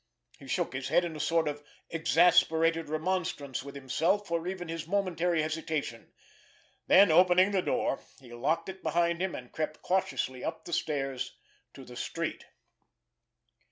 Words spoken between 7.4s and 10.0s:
the door, he locked it behind him, and crept